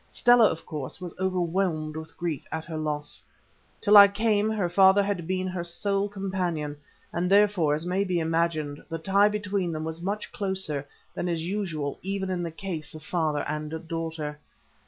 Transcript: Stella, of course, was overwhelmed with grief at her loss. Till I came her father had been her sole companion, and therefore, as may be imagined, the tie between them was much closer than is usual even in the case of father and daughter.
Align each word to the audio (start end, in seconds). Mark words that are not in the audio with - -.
Stella, 0.09 0.45
of 0.45 0.65
course, 0.65 0.99
was 0.99 1.13
overwhelmed 1.19 1.95
with 1.95 2.17
grief 2.17 2.43
at 2.51 2.65
her 2.65 2.75
loss. 2.75 3.21
Till 3.79 3.95
I 3.97 4.07
came 4.07 4.49
her 4.49 4.67
father 4.67 5.03
had 5.03 5.27
been 5.27 5.45
her 5.45 5.63
sole 5.63 6.09
companion, 6.09 6.75
and 7.13 7.29
therefore, 7.29 7.75
as 7.75 7.85
may 7.85 8.03
be 8.03 8.19
imagined, 8.19 8.83
the 8.89 8.97
tie 8.97 9.29
between 9.29 9.71
them 9.71 9.83
was 9.83 10.01
much 10.01 10.31
closer 10.31 10.87
than 11.13 11.29
is 11.29 11.45
usual 11.45 11.99
even 12.01 12.31
in 12.31 12.41
the 12.41 12.49
case 12.49 12.95
of 12.95 13.03
father 13.03 13.43
and 13.47 13.87
daughter. 13.87 14.39